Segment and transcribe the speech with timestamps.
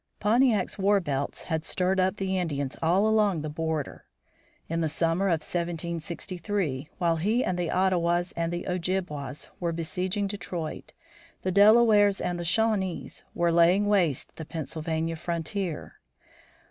[0.19, 4.07] Pontiac's war belts had stirred up the Indians all along the border.
[4.67, 10.93] In the summer of 1763, while he and the Ottawas and Ojibwas were besieging Detroit,
[11.43, 15.99] the Delawares and Shawnees were laying waste the Pennsylvania frontier.